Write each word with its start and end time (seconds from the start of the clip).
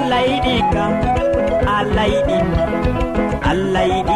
allah 0.00 0.20
yiɗima 0.26 0.84
allah 1.78 2.06
yiɗima 2.14 2.56
allah 3.50 3.84
yiɗi 3.92 4.09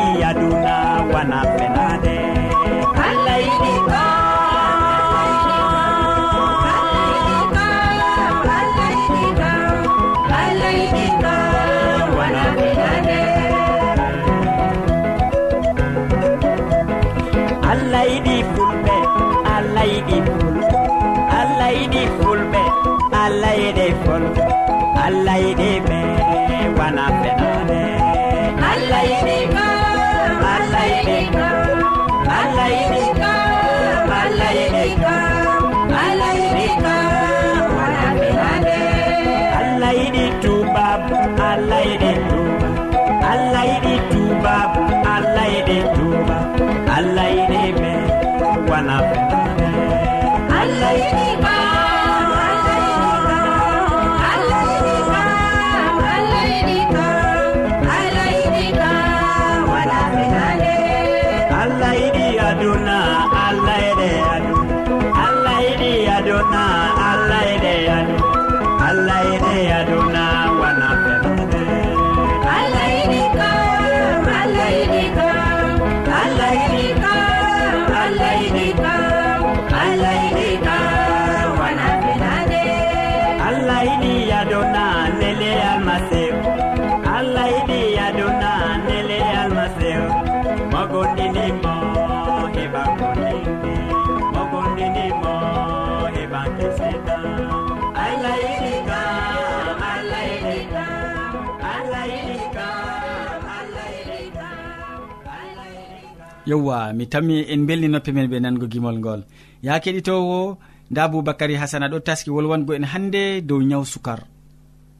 yewwa 106.46 106.92
mi 106.92 107.06
tammi 107.06 107.40
en 107.40 107.64
belni 107.66 107.88
belninoppe 107.88 108.12
men 108.12 108.28
ɓe 108.30 108.38
nango 108.40 108.66
gimol 108.72 108.98
ngol. 108.98 109.20
Ya 109.62 109.80
keɗitowo 109.80 110.58
nda 110.90 111.08
boubacary 111.08 111.54
hasana 111.56 111.88
ɗo 111.88 111.98
taski 112.00 112.30
wolwango 112.30 112.72
en 112.74 112.84
hande 112.84 113.40
dow 113.48 113.60
ñaw 113.70 113.84
sukar. 113.84 114.20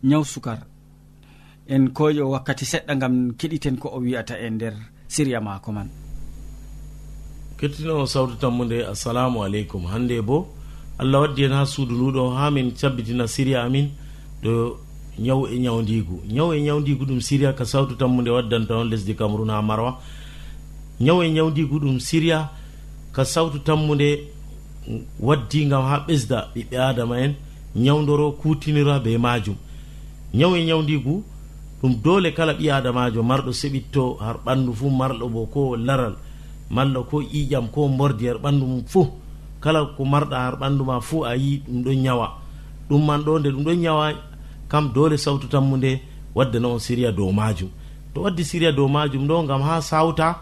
Ñaw 0.03 0.25
sukar. 0.25 0.59
En 1.69 1.89
koƴo 1.97 2.25
wakkati 2.33 2.65
seɗɗa 2.65 2.95
gam 3.01 3.15
keɗiten 3.39 3.77
ko 3.79 3.89
o 3.97 3.99
wi'ata 4.01 4.35
e 4.41 4.51
nder 4.51 4.75
siriya 5.09 5.41
mako 5.41 5.73
man. 5.73 5.89
Kettinowo 7.59 8.07
sawtu 8.07 8.37
tammude 8.41 8.79
assalamu 8.93 9.45
aleykum. 9.45 9.85
Hande 9.93 10.21
bo 10.23 10.49
allah 10.99 11.21
waddi 11.21 11.43
hen 11.43 11.53
ha 11.53 11.67
suudu 11.67 11.95
nduɗo 11.95 12.31
ha 12.37 12.51
min 12.51 12.73
cabbitina 12.73 13.27
siriya 13.27 13.63
amin. 13.65 13.91
Ɗo 14.43 14.77
ñaw 15.19 15.47
e 15.47 15.59
ñawdigu 15.59 16.23
ñaw 16.33 16.53
e 16.55 16.61
ñawdigu 16.61 17.05
ɗum 17.05 17.21
siriya 17.21 17.53
ka 17.53 17.65
sawtu 17.65 17.95
tammude 17.97 18.29
waddanta 18.31 18.77
on 18.77 18.85
lesdi 18.89 19.15
cameron 19.15 19.51
ha 19.51 19.63
marwa. 19.63 19.99
Ñaw 21.01 21.23
e 21.23 21.31
ñawdigu 21.31 21.79
ɗum 21.81 21.99
siriya 22.01 22.51
ka 23.13 23.25
sawtu 23.25 23.59
tammude 23.59 24.29
waddi 25.21 25.67
gam 25.67 25.83
ha 25.83 26.05
ɓesda 26.07 26.51
ɓiɓɓe 26.55 26.77
adama 26.79 27.21
en 27.21 27.35
ñawdoro 27.77 28.33
kutinira 28.33 28.99
be 29.01 29.19
majum. 29.19 29.57
Ñaw 30.35 30.55
e 30.57 30.65
ñawdigu 30.65 31.23
ɗum 31.83 32.01
dole 32.03 32.33
kala 32.33 32.55
ɓi 32.55 32.71
adamajo 32.71 33.23
marɗo 33.23 33.53
seɓitto 33.53 34.17
har 34.21 34.37
ɓandu 34.45 34.73
fuu 34.73 34.91
marɗo 34.91 35.29
bo 35.29 35.47
ko 35.47 35.77
laral 35.77 36.15
malla 36.71 37.03
ko 37.03 37.21
ƴiƴam 37.21 37.69
ko 37.71 37.89
bordi 37.89 38.27
har 38.27 38.39
ɓandu 38.39 38.65
mum 38.67 38.83
fuu 38.87 39.07
kala 39.65 39.81
ko 39.97 40.05
marɗa 40.05 40.37
har 40.45 40.55
ɓanndu 40.61 40.85
ma 40.85 41.01
fuu 41.01 41.25
a 41.25 41.33
yi 41.37 41.63
ɗum 41.67 41.83
ɗon 41.85 41.97
ñawa 42.05 42.27
ɗum 42.89 43.01
man 43.07 43.21
ɗo 43.25 43.39
nde 43.41 43.49
ɗum 43.55 43.65
ɗon 43.65 43.79
ñawa 43.85 44.13
kam 44.69 44.93
doole 44.95 45.17
sawtu 45.17 45.47
tammude 45.49 46.01
waddana 46.35 46.69
on 46.69 46.79
siriya 46.79 47.11
dow 47.13 47.33
majum 47.33 47.71
to 48.15 48.21
waddi 48.23 48.45
siriya 48.45 48.73
dow 48.73 48.89
majum 48.89 49.27
ɗo 49.29 49.47
gam 49.49 49.63
ha 49.63 49.81
sawta 49.81 50.37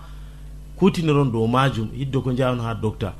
kutiniron 0.82 1.30
dow 1.32 1.46
majum 1.46 1.88
hiddo 1.94 2.20
ko 2.22 2.32
jawno 2.34 2.62
ha 2.62 2.74
docta. 2.74 3.14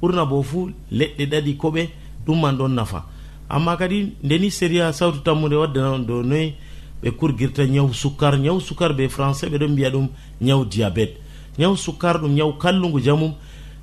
Ɓurna 0.00 0.24
bo 0.24 0.42
fuu 0.42 0.70
leɗɗe 0.92 1.24
ɗaɗi 1.26 1.56
koɓe 1.56 1.88
ɗum 2.26 2.40
man 2.40 2.56
ɗon 2.56 2.68
nafa. 2.74 3.04
Amma 3.48 3.76
kadi 3.76 4.14
ndeni 4.22 4.50
sériya 4.50 4.92
sawtu 4.92 5.18
tammude 5.24 5.54
waddana 5.56 5.90
on 5.94 5.98
dow 6.06 6.22
noyi 6.22 6.54
ɓe 7.02 7.10
kurgirta 7.18 7.66
ñaw 7.66 7.88
sukkar. 7.92 8.38
Ñaw 8.38 8.60
sukkar 8.60 8.92
ɓe 8.94 9.08
français 9.08 9.48
ɓe 9.50 9.58
ɗon 9.58 9.72
mbiya 9.72 9.90
ɗum 9.90 10.08
ñaw 10.40 10.64
diabete. 10.64 11.16
Ñaw 11.58 11.74
sukkar 11.76 12.20
ɗum 12.20 12.32
ñaw 12.34 12.52
kallugu 12.58 13.00
jamum. 13.00 13.32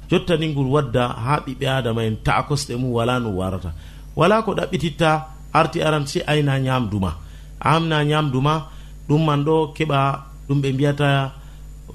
jottani 0.09 0.47
ngol 0.53 0.67
wadda 0.75 1.03
ha 1.25 1.33
ɓiɓɓe 1.45 1.65
adama 1.77 2.01
en 2.03 2.15
ta'a 2.25 2.43
kosɗe 2.47 2.75
mum 2.81 2.91
wala 2.93 3.19
no 3.19 3.29
warata. 3.39 3.71
Wala 4.15 4.41
ko 4.45 4.51
ɗaɓɓititta 4.53 5.09
arti 5.53 5.81
aran 5.81 6.05
si 6.07 6.19
ayna 6.27 6.59
ñamdu 6.59 6.99
ma. 6.99 7.11
Amna 7.59 8.03
ñamdu 8.03 8.41
ma 8.41 8.53
ɗum 9.07 9.21
man 9.25 9.43
ɗo 9.45 9.73
keɓa 9.75 9.99
ɗum 10.47 10.61
ɓe 10.61 10.69
mbiyata 10.73 11.31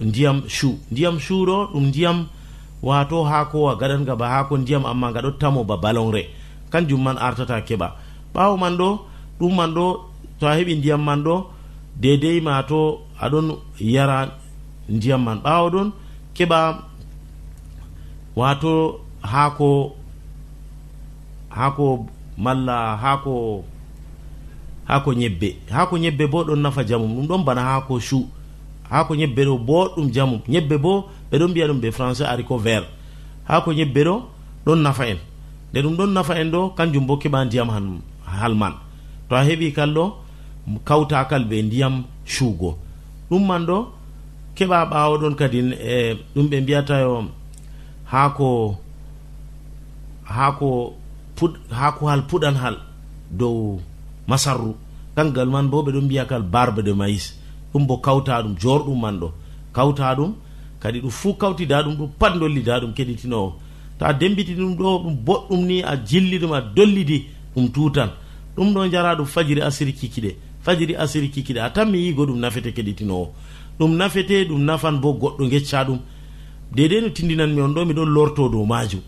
ndiyam 0.00 0.42
chu 0.48 0.78
ndiyam 0.90 1.16
chu 1.24 1.34
ɗo 1.46 1.56
ɗum 1.72 1.84
ndiyam 1.88 2.26
wato 2.82 3.24
hakowa 3.24 3.76
gaɗanga 3.80 4.14
ba 4.16 4.26
hako 4.28 4.54
ndiyam 4.58 4.84
amma 4.86 5.12
gaɗottamo 5.14 5.64
ba 5.64 5.76
balonre. 5.76 6.22
Kanjum 6.70 7.02
man 7.02 7.16
artata 7.18 7.60
keɓa. 7.68 7.88
Ɓawo 8.34 8.56
man 8.58 8.76
ɗo 8.76 8.88
ɗum 9.38 9.52
man 9.56 9.70
ɗo 9.74 9.86
to 10.38 10.46
a 10.46 10.56
heɓi 10.56 10.74
ndiyam 10.78 11.02
man 11.04 11.22
ɗo 11.24 11.34
dedei 12.00 12.40
ma 12.40 12.62
to 12.62 13.00
aɗon 13.20 13.56
yara 13.80 14.18
ndiyam 14.88 15.22
man. 15.24 15.38
Ɓawo 15.44 15.66
ɗon 15.70 15.88
keɓa 16.36 16.89
wato 18.36 19.00
haako 19.22 19.92
haako 21.50 22.06
malla 22.38 22.96
haako 22.96 23.64
haako 24.84 25.12
ñebbe 25.14 25.56
haako 25.70 25.98
ñebbe 25.98 26.26
bo 26.26 26.44
ɗon 26.44 26.60
nafa 26.62 26.82
jamum 26.84 27.10
ɗum 27.16 27.26
ɗon 27.28 27.44
bana 27.44 27.62
haako 27.62 28.00
chu 28.00 28.26
haako 28.90 29.14
ñebbe 29.14 29.44
ɗo 29.44 29.54
boɗɗum 29.58 30.06
jamum 30.14 30.40
ñebbe 30.48 30.76
bo 30.78 30.92
ɓeɗon 31.30 31.50
mbiya 31.50 31.66
ɗum 31.68 31.80
ɓe 31.80 31.88
français 31.90 32.26
arico 32.32 32.56
vert. 32.58 32.86
Haako 33.48 33.72
ñebbe 33.72 34.00
ɗo 34.04 34.14
ɗon 34.66 34.78
nafa 34.82 35.04
en. 35.06 35.18
Nde 35.72 35.78
ɗum 35.82 35.96
ɗon 35.96 36.10
nafa 36.12 36.34
en 36.40 36.50
ɗo 36.50 36.60
kanjum 36.76 37.06
bo 37.06 37.16
keɓa 37.16 37.44
ndiyam 37.44 37.68
han 37.70 38.00
halman. 38.26 38.74
To 39.28 39.36
a 39.36 39.44
heɓi 39.44 39.72
kal 39.72 39.90
ɗo 39.94 40.04
kawtakal 40.84 41.44
ɓe 41.50 41.62
ndiyam 41.62 42.04
chuugo 42.26 42.70
ɗum 43.30 43.46
man 43.46 43.66
ɗo 43.66 43.76
keɓa 44.56 44.78
ɓawo 44.90 45.14
ɗon 45.22 45.34
kadi 45.34 45.58
e 45.94 46.14
ɗum 46.34 46.46
ɓe 46.50 46.60
mbiyatayo 46.60 47.24
haa 48.12 48.30
ko 48.30 48.76
haa 50.24 50.52
puɗ 51.36 51.52
haa 51.70 51.92
hal 52.10 52.22
puɗan 52.30 52.56
hal 52.62 52.76
dow 53.30 53.80
masarru. 54.28 54.74
Kangal 55.16 55.48
man 55.50 55.68
bo 55.70 55.82
ɓeɗon 55.82 56.04
mbiya 56.04 56.24
kal 56.24 56.42
barbe 56.42 56.82
de 56.82 56.92
maïs 56.92 57.34
ɗum 57.72 57.86
bo 57.86 57.96
kawta 57.98 58.42
ɗum 58.42 58.54
jorɗum 58.58 59.00
man 59.00 59.18
ɗo. 59.20 59.28
Kawta 59.72 60.14
ɗum 60.14 60.34
kadi 60.80 61.00
ɗum 61.00 61.10
fuu 61.10 61.34
kawtida 61.34 61.82
ɗum 61.82 61.94
ɗum 61.98 62.10
pat 62.18 62.34
dollida 62.38 62.80
ɗum 62.80 62.92
keɗitinowo 62.92 63.52
to 63.98 64.04
a 64.04 64.12
dembiti 64.12 64.54
ɗum 64.54 64.76
ɗo 64.76 64.98
ɗum 65.04 65.16
boɗɗum 65.26 65.66
ni 65.66 65.82
a 65.82 65.96
jilli 65.96 66.38
ɗum 66.38 66.52
a 66.52 66.60
dollidi 66.60 67.26
ɗum 67.54 67.68
tutan. 67.72 68.10
Ɗum 68.56 68.72
ɗo 68.74 68.88
jara 68.90 69.14
ɗum 69.14 69.26
fajiri 69.26 69.60
asiri 69.62 69.92
kikiɗe. 69.92 70.36
Fajiri 70.62 70.94
asiri 70.96 71.28
kikiɗe 71.30 71.60
a 71.60 71.70
tan 71.70 71.86
mi 71.90 71.98
yigo 71.98 72.26
ɗum 72.26 72.38
nafete 72.38 72.72
keɗitinowo 72.72 73.32
ɗum 73.78 73.96
nafete 73.96 74.44
ɗum 74.48 74.60
nafan 74.64 75.00
bo 75.00 75.12
goɗɗo 75.12 75.48
gecca 75.50 75.84
ɗum. 75.84 75.98
dedei 76.74 77.00
no 77.00 77.08
tindinanmi 77.08 77.60
on 77.60 77.74
ɗo 77.74 77.84
miɗon 77.84 78.10
lorto 78.16 78.48
dow 78.48 78.64
majum 78.64 79.00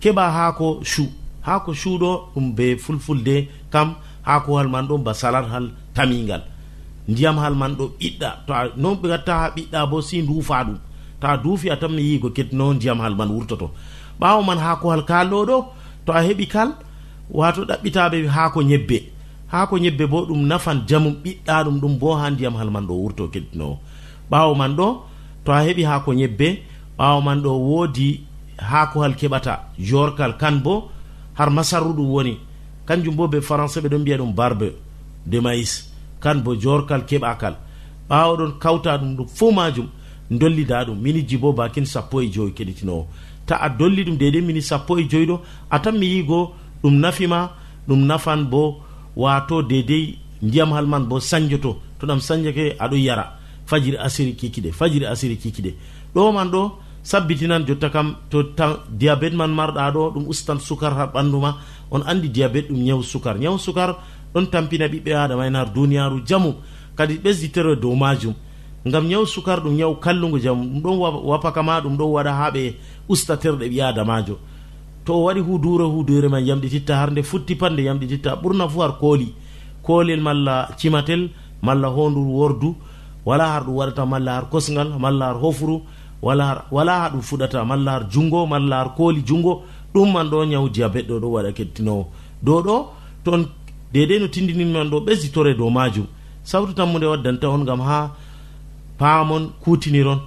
keɓa 0.00 0.24
haako 0.36 0.80
chu 0.84 1.04
haako 1.46 1.72
chuɗo 1.74 2.10
ɗum 2.34 2.54
be 2.56 2.76
fulfulde 2.76 3.48
kam 3.70 3.94
haakohal 4.22 4.68
man 4.68 4.86
ɗon 4.88 5.02
ba 5.02 5.14
salat 5.14 5.46
hal 5.52 5.70
tamingal 5.94 6.42
ndiyam 7.08 7.36
hal 7.38 7.54
man 7.54 7.74
ɗo 7.78 7.84
ɓiɗɗa. 7.98 8.28
To 8.46 8.52
a 8.52 8.62
noon 8.76 8.94
ɓe 9.00 9.08
gatta 9.08 9.32
ha 9.40 9.46
ɓiɗɗa 9.56 9.90
bo 9.90 10.00
si 10.00 10.22
duufa 10.22 10.64
ɗum. 10.64 10.78
To 11.20 11.26
a 11.26 11.36
duufi 11.36 11.70
a 11.70 11.76
tan 11.76 11.92
mi 11.96 12.02
yigo 12.02 12.30
kettino 12.30 12.72
ndiyam 12.74 12.98
hal 13.00 13.14
man 13.14 13.30
wurtoto. 13.30 13.70
Ɓawo 14.20 14.42
man 14.46 14.58
haakohal 14.58 15.02
kalɗo 15.04 15.38
ɗo 15.46 15.56
to 16.06 16.12
a 16.12 16.20
heɓi 16.22 16.46
kal 16.48 16.70
wato 17.30 17.64
ɗaɓɓitaɓe 17.64 18.26
haako 18.28 18.62
ñebbe. 18.62 18.98
Haako 19.52 19.78
ñebbe 19.78 20.04
bo 20.06 20.26
ɗum 20.28 20.46
nafan 20.46 20.78
jamum 20.88 21.14
ɓiɗɗa 21.24 21.64
ɗum 21.64 21.80
ɗum 21.80 21.98
bo 21.98 22.14
ha 22.14 22.30
ndiyam 22.30 22.54
hal 22.56 22.70
man 22.70 22.86
ɗo 22.86 22.94
wurto 23.02 23.28
kettinowo 23.28 23.78
ɓawo 24.30 24.54
man 24.54 24.76
ɗo 24.76 24.86
to 25.44 25.52
a 25.52 25.60
heɓi 25.64 25.82
haako 25.84 26.12
ñebbe 26.14 26.62
ɓaawo 26.98 27.20
man 27.22 27.42
ɗo 27.42 27.50
woodi 27.68 28.20
haakohal 28.58 29.14
keɓata 29.16 29.52
jorkal 29.78 30.36
kan 30.36 30.60
bo 30.62 30.90
har 31.34 31.50
masarru 31.50 31.92
ɗum 31.92 32.10
woni. 32.14 32.38
Kanjum 32.86 33.16
bo 33.16 33.26
ɓe 33.26 33.40
français 33.40 33.80
ɓe 33.82 33.88
ɗon 33.88 34.00
mbiya 34.00 34.16
ɗum 34.18 34.32
barbe 34.34 34.68
de 35.26 35.40
maïs 35.40 35.72
kan 36.20 36.36
bo 36.44 36.54
jorkal 36.54 37.02
keɓakal. 37.08 37.54
Ɓaawo 38.08 38.36
ɗon 38.36 38.52
kawta 38.58 38.98
ɗum 38.98 39.16
ɗum 39.16 39.26
fuu 39.28 39.52
majum 39.52 39.88
dollida 40.30 40.84
ɗum 40.84 40.98
miniji 41.00 41.36
bo 41.36 41.52
bakin 41.52 41.84
sappo 41.86 42.20
e 42.22 42.28
joyi 42.32 42.52
keɗitinowo. 42.52 43.06
Ta 43.46 43.56
a 43.56 43.68
dolli 43.68 44.04
ɗum 44.04 44.16
dede 44.16 44.40
mini 44.40 44.62
sappo 44.62 44.98
e 44.98 45.08
joyi 45.08 45.26
ɗo 45.26 45.40
a 45.70 45.78
tan 45.80 45.92
mi 45.98 46.06
yigo 46.06 46.54
ɗum 46.82 46.94
nafima 47.00 47.50
ɗum 47.88 48.06
nafan 48.06 48.44
bo 48.50 48.80
wato 49.16 49.62
dedei 49.62 50.18
ndiyam 50.42 50.72
hal 50.72 50.86
man 50.86 51.04
bo 51.08 51.18
sañjoto 51.20 51.76
to 51.98 52.06
ɗam 52.06 52.20
sañjake 52.20 52.76
aɗo 52.78 52.96
yara. 52.96 53.41
fajiri 53.72 53.96
asiri 53.96 54.32
kikiɗe 54.36 54.70
fajiri 54.72 55.06
asiri 55.06 55.36
kikiɗe 55.36 55.70
ɗo 56.14 56.32
man 56.32 56.48
ɗo 56.52 56.62
sabbitinan 57.02 57.64
jotta 57.66 57.88
kam 57.90 58.16
to 58.30 58.42
diabete 58.90 59.34
man 59.34 59.50
marɗa 59.50 59.90
ɗo 59.94 60.10
ɗum 60.14 60.24
ustan 60.28 60.58
sukar 60.60 60.92
ha 60.94 61.06
ɓanduma 61.06 61.56
on 61.90 62.02
andi 62.06 62.28
diabete 62.28 62.68
ɗum 62.70 62.82
ñaw 62.84 63.02
sukar. 63.02 63.38
Ñaw 63.38 63.58
sukar 63.58 63.96
ɗon 64.34 64.46
tampina 64.50 64.86
ɓiɓɓe 64.88 65.12
adama 65.14 65.46
en 65.46 65.54
har 65.54 65.68
duniyaru 65.74 66.22
jamu. 66.26 66.54
Kadi 66.96 67.14
ɓesditere 67.18 67.76
dow 67.80 67.94
majum. 67.94 68.34
Gam 68.86 69.06
ñaw 69.08 69.24
sukar 69.26 69.60
ɗum 69.60 69.74
ñaw 69.74 69.94
kallugo 70.00 70.38
jamu 70.38 70.62
ɗum 70.64 70.82
ɗon 70.82 71.24
wapakama 71.24 71.80
ɗum 71.80 71.96
ɗon 71.96 72.10
waɗa 72.12 72.32
ha 72.32 72.50
ɓe 72.50 72.74
usta 73.08 73.36
terɗe 73.36 73.68
ɓi 73.68 73.80
adamajo 73.80 74.38
to 75.04 75.14
o 75.14 75.24
waɗi 75.24 75.40
hudure 75.40 75.84
hudure 75.84 76.28
man 76.28 76.46
yamɗititta 76.46 76.94
har 76.96 77.10
nde 77.10 77.22
futti 77.22 77.56
pat 77.56 77.72
nde 77.72 77.82
yamɗititta 77.82 78.36
ɓurna 78.42 78.68
fu 78.68 78.80
har 78.80 78.98
kooli. 78.98 79.34
Koolel 79.82 80.20
malla 80.20 80.68
cimatel 80.78 81.30
malla 81.62 81.88
honduru 81.88 82.30
wordu 82.38 82.76
wala 83.24 83.44
har 83.52 83.62
ɗum 83.64 83.74
waɗata 83.76 84.06
malla 84.06 84.32
har 84.34 84.44
kosgal 84.50 84.88
malla 84.98 85.26
har 85.26 85.36
hofuru 85.40 85.80
wala 86.22 86.44
har 86.46 86.64
wala 86.70 86.92
ha 87.00 87.08
ɗum 87.10 87.20
fuɗata 87.22 87.64
malla 87.64 87.90
har 87.92 88.04
junngo 88.10 88.46
malla 88.46 88.76
har 88.76 88.94
kooli 88.96 89.22
junngo 89.26 89.62
ɗum 89.94 90.12
man 90.12 90.28
ɗo 90.30 90.44
ñaw 90.46 90.68
diabet 90.68 91.06
ɗo 91.08 91.20
ɗo 91.20 91.28
waɗa 91.34 91.52
kettinowo. 91.52 92.06
Dow 92.42 92.62
ɗo 92.62 92.86
toon 93.24 93.46
dedei 93.92 94.18
no 94.20 94.26
tindininman 94.28 94.88
ɗo 94.90 95.00
ɓesditore 95.06 95.54
dow 95.56 95.70
majum. 95.70 96.06
Sawtu 96.44 96.72
tammude 96.74 97.04
waddanta 97.06 97.48
on 97.48 97.64
gam 97.64 97.80
ha 97.80 98.10
paamon 98.98 99.50
kutiniron 99.62 100.20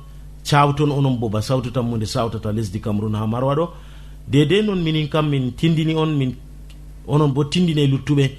cawton 0.49 0.91
onon 0.91 1.17
boba 1.19 1.41
sawtu 1.41 1.71
tammude 1.71 2.05
sawtata 2.05 2.51
lesdi 2.53 2.79
cameron 2.79 3.15
ha 3.15 3.25
marwa 3.27 3.55
ɗo. 3.55 3.69
Dedei 4.27 4.61
noon 4.63 4.81
minin 4.83 5.07
kam 5.09 5.29
min 5.29 5.51
tindini 5.51 5.95
on 5.95 6.11
min 6.17 6.35
onon 7.07 7.29
bo 7.33 7.43
tindine 7.43 7.87
luttuɓe. 7.87 8.31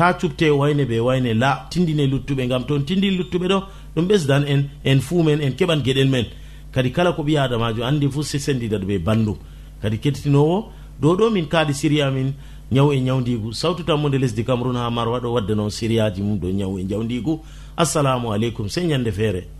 ta 0.00 0.14
cubte 0.14 0.48
wayne 0.50 0.84
ɓe 0.86 0.98
wayne 1.00 1.34
la 1.34 1.66
tindine 1.70 2.06
luttuɓe 2.06 2.46
gam 2.48 2.64
toon 2.64 2.84
tindini 2.86 3.18
luttuɓe 3.18 3.46
ɗo 3.48 3.58
ɗum 3.94 4.06
ɓesdan 4.08 4.44
en 4.48 4.62
en 4.82 4.98
fuu 5.00 5.22
men 5.22 5.40
en 5.42 5.52
keɓan 5.52 5.82
gueɗel 5.84 6.08
men. 6.08 6.24
Kadi 6.72 6.90
kala 6.90 7.12
ko 7.12 7.22
ɓi 7.22 7.36
adamajo 7.36 7.84
andi 7.84 8.08
fuu 8.08 8.22
se 8.22 8.38
sendida 8.38 8.78
ɗo 8.78 8.86
ɓe 8.86 8.98
bandum 8.98 9.36
kadi 9.82 9.98
kettinowo 9.98 10.72
dow 11.02 11.14
ɗo 11.16 11.30
min 11.30 11.46
kaali 11.48 11.74
série 11.74 12.10
min 12.10 12.32
ñaw 12.72 12.92
e 12.92 13.00
ñawdigu 13.00 13.52
sawtu 13.52 13.82
tammude 13.84 14.16
lesdi 14.18 14.42
cameron 14.42 14.76
ha 14.76 14.88
marwa 14.90 15.20
ɗo 15.20 15.54
noon 15.54 15.68
sériyaji 15.70 16.22
mum 16.22 16.38
ɗo 16.38 16.48
ñaw 16.50 16.78
e 16.78 16.82
ñawdigu 16.84 17.40
assalamu 17.76 18.32
aleykum 18.32 18.68
sey 18.70 18.86
ñande 18.86 19.12
feere. 19.12 19.59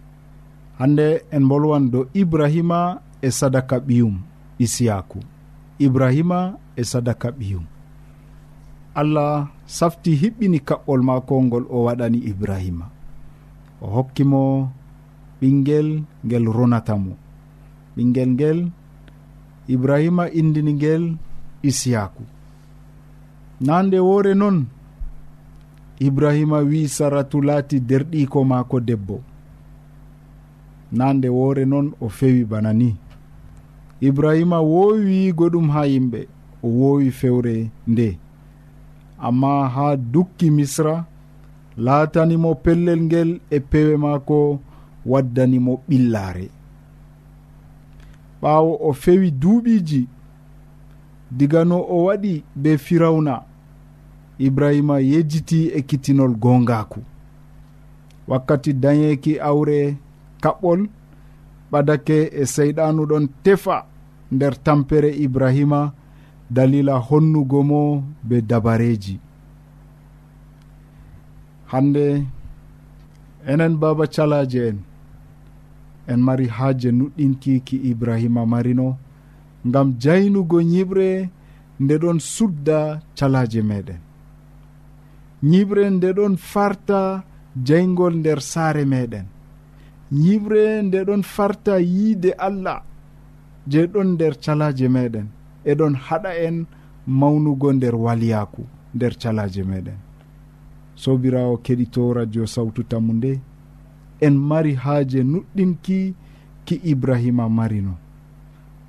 hande 0.81 1.21
en 1.29 1.45
bolwan 1.45 1.91
dow 1.93 2.09
ibrahima 2.21 2.81
e 3.21 3.29
sadaka 3.29 3.77
ɓiyum 3.87 4.15
isiyaku. 4.63 5.19
Ibrahima 5.85 6.39
e 6.75 6.83
sadaka 6.91 7.29
ɓiyum. 7.39 7.65
Allah 8.99 9.35
safti 9.77 10.11
hiɓɓini 10.21 10.59
kaɓɓol 10.67 11.01
mako 11.07 11.33
ngol 11.45 11.65
o 11.69 11.85
waɗani 11.85 12.17
ibrahima. 12.31 12.85
O 13.81 13.87
hokkimo 13.95 14.41
ɓinguel 15.39 15.89
ngel 16.25 16.45
ronata 16.57 16.93
mo. 17.03 17.13
Ɓinguel 17.95 18.29
ngel 18.35 18.59
ibrahima 19.73 20.23
indini 20.39 20.73
ngel 20.79 21.03
isiyaku. 21.69 22.23
Nande 23.65 23.97
woore 24.07 24.33
noon 24.41 24.57
ibrahima 26.07 26.57
wi 26.69 26.79
saratu 26.95 27.37
laati 27.47 27.77
derɗiko 27.89 28.39
maako 28.51 28.77
debbo. 28.89 29.17
nande 30.91 31.29
woore 31.29 31.65
noon 31.65 31.93
o 32.01 32.09
fewi 32.09 32.43
bana 32.45 32.73
ni. 32.73 32.95
Ibrahima 34.01 34.59
woowi 34.61 35.33
ɗum 35.33 35.67
ha 35.73 35.81
yimɓe 35.85 36.27
o 36.63 36.67
woowi 36.67 37.11
fewre 37.11 37.69
nde. 37.87 38.17
Amma 39.19 39.67
ha 39.69 39.95
dukki 39.95 40.51
misra 40.51 41.05
laatanimo 41.77 42.55
pellel 42.55 43.01
ngel 43.01 43.39
e 43.49 43.59
pewe 43.59 43.97
maako 43.97 44.59
waddanimo 45.05 45.73
ɓillaare. 45.89 46.49
Ɓaawo 48.41 48.71
o 48.87 48.93
fewi 48.93 49.31
duuɓiiji 49.31 50.07
diga 51.31 51.65
no 51.65 51.77
o 51.89 52.03
waɗi 52.05 52.43
be 52.55 52.77
firawna 52.77 53.41
ibrahima 54.39 54.99
yejjiti 54.99 55.67
e 55.67 55.81
kitinol 55.81 56.35
gongaku 56.35 56.99
wakkati 58.27 58.73
dañeeki 58.73 59.39
awre 59.39 59.97
kaɓɓol 60.43 60.81
ɓadake 61.71 62.17
e 62.41 62.43
seyɗanu 62.53 63.01
ɗon 63.09 63.25
tefa 63.43 63.77
nder 64.35 64.53
tampere 64.65 65.09
ibrahima 65.25 65.81
dalila 66.55 66.95
honnugo 67.07 67.59
mo 67.69 67.81
be 68.27 68.37
dabareji. 68.49 69.15
Hande 71.71 72.05
enen 73.51 73.73
baba 73.81 74.05
calaje 74.15 74.63
en 74.69 74.77
en 76.11 76.19
mari 76.27 76.47
haaje 76.55 76.89
nuɗɗinki 76.91 77.53
ki 77.67 77.77
ibrahima 77.91 78.41
marino 78.53 78.87
ngam 79.67 79.87
jaynugo 80.01 80.57
ñiɓre 80.71 81.07
nde 81.81 81.95
ɗon 82.01 82.19
sudda 82.33 82.79
calaje 83.17 83.61
meɗen. 83.69 83.99
Ñiɓre 85.49 85.83
nde 85.95 86.09
ɗon 86.17 86.33
farta 86.51 87.23
jaygol 87.67 88.13
nder 88.19 88.39
saare 88.51 88.83
meɗen. 88.93 89.25
yiɓre 90.11 90.81
nde 90.83 91.03
ɗon 91.07 91.23
farta 91.23 91.79
yiide 91.79 92.31
allah 92.37 92.83
je 93.67 93.87
ɗon 93.87 94.07
nder 94.13 94.33
calaje 94.43 94.87
meɗen. 94.87 95.27
Eɗon 95.65 95.95
haɗa 95.95 96.31
en 96.45 96.65
mawnugo 97.07 97.73
nder 97.73 97.95
waliyaku 97.95 98.63
nder 98.95 99.13
calaje 99.21 99.63
meɗen. 99.63 99.99
Sobirawo 100.95 101.57
keɗito 101.57 102.13
radio 102.13 102.45
sawtu 102.45 102.83
tammu 102.83 103.13
nde 103.13 103.39
en 104.21 104.35
mari 104.37 104.73
haaje 104.75 105.23
nuɗɗinki 105.23 106.13
ki 106.65 106.75
ibrahima 106.83 107.49
marino 107.49 107.93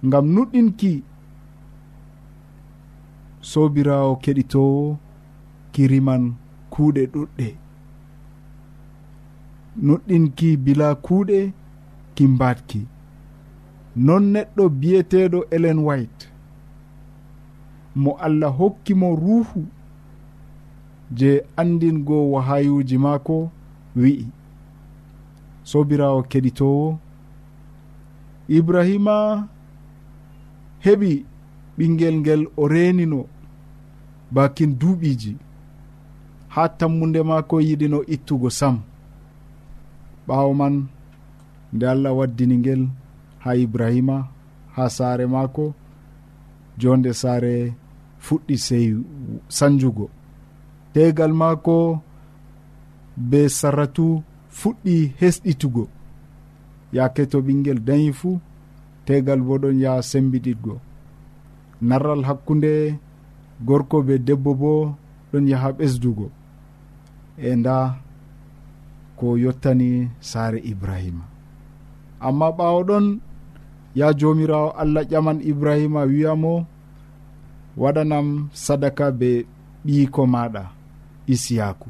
ngam 0.07 0.27
nuɗɗinki 0.35 1.03
sobirawo 3.41 4.17
keɗitowo 4.23 4.99
kiriman 5.73 6.35
kuuɗe 6.71 7.03
ɗuɗɗe. 7.13 7.62
nuɗɗinki 9.77 10.57
bila 10.57 10.95
kuuɗe 10.95 11.53
ki 12.15 12.27
mbatki 12.27 12.81
non 13.97 14.23
neɗɗo 14.33 14.69
biyeteɗo 14.69 15.39
elen 15.51 15.79
white. 15.79 16.29
Mo 17.95 18.17
allah 18.27 18.53
hokkimo 18.59 19.17
ruuhu 19.17 19.67
je 21.15 21.45
andingo 21.57 22.31
wahayuji 22.33 22.99
maako 22.99 23.51
wi'i. 23.97 24.27
Sobirawo 25.65 26.23
keɗitowo 26.31 26.99
ibrahima 28.49 29.49
heɓi 30.85 31.25
ɓingel 31.79 32.15
ngel 32.21 32.43
o 32.57 32.69
renino 32.69 33.27
bakin 34.31 34.79
duuɓiji 34.81 35.37
ha 36.49 36.63
tammude 36.79 37.23
maako 37.23 37.61
yiɗino 37.61 37.99
ittugo 38.15 38.51
sam. 38.51 38.77
ɓawo 40.27 40.51
man 40.61 40.75
nde 41.75 41.85
allah 41.93 42.13
waddini 42.19 42.57
ngel 42.59 42.83
ha 43.43 43.51
ibrahima 43.65 44.17
ha 44.75 44.85
saare 44.97 45.27
maako 45.35 45.65
jonde 46.81 47.11
saare 47.23 47.55
fuɗɗi 48.25 48.57
sey 48.67 48.87
sanjugo. 49.57 50.07
Tegal 50.93 51.33
maako 51.41 51.77
be 53.31 53.41
sarratu 53.59 54.07
fuɗɗi 54.59 54.95
hesɗitugo. 55.21 55.85
Yake 56.97 57.23
to 57.31 57.39
ɓinguel 57.47 57.81
dañi 57.87 58.11
fuu 58.21 58.41
tegal 59.07 59.41
bo 59.47 59.55
ɗon 59.63 59.77
yaha 59.83 60.03
sembiɗitgo 60.11 60.75
narral 61.89 62.23
hakkunde 62.29 62.73
gorko 63.67 63.97
be 64.07 64.15
debbo 64.27 64.51
bo 64.61 64.73
ɗon 65.33 65.45
yaha 65.51 65.69
ɓesdugo. 65.79 66.27
E 67.39 67.51
nda 67.57 67.75
ko 69.17 69.37
yottani 69.39 70.11
saare 70.21 70.59
ibrahima. 70.73 71.25
Amma 72.21 72.47
ɓawo 72.59 72.81
ɗon 72.89 73.07
ya 73.95 74.13
jomirawo 74.19 74.71
allah 74.83 75.05
ƴaman 75.11 75.39
ibrahima 75.51 76.01
wiyamo 76.11 76.67
waɗanam 77.77 78.49
sadaka 78.53 79.11
be 79.19 79.47
ɓiyiko 79.85 80.23
maɗa 80.27 80.63
isiyaku 81.27 81.89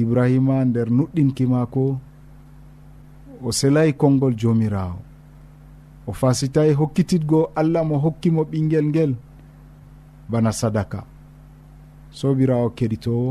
ibrahima 0.00 0.64
nder 0.64 0.88
nuɗɗinki 0.96 1.44
maako 1.52 1.98
o 3.46 3.52
selayi 3.58 3.92
konngol 4.00 4.34
jomirawo 4.40 4.98
o 6.06 6.12
fasitayi 6.12 6.72
hokkititgo 6.78 7.50
allah 7.60 7.82
mo 7.88 7.96
hokkimo 8.04 8.42
ɓinguel 8.50 8.86
ngel 8.90 9.12
bana 10.30 10.52
sadaka. 10.52 11.00
Sobirawo 12.18 12.68
keɗitowo 12.76 13.30